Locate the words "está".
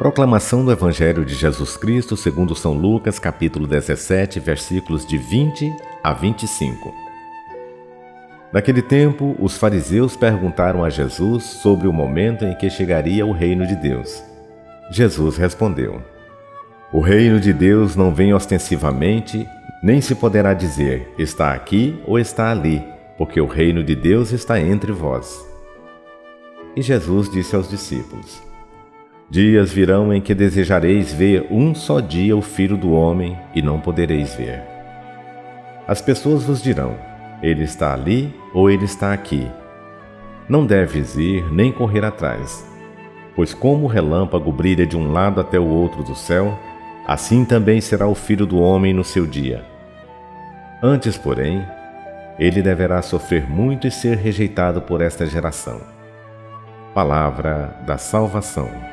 21.18-21.52, 22.18-22.50, 24.32-24.58, 37.62-37.94, 38.84-39.12